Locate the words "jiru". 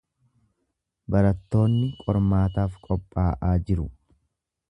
3.69-3.89